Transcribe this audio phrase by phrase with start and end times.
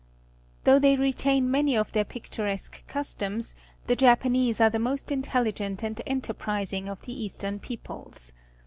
[0.63, 3.53] Though they retain many of their pictur esque customs,
[3.85, 8.33] the Japanese are the most in teUigent and enterprising of the Eastern peoples.